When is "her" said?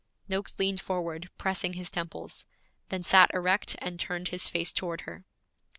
5.01-5.25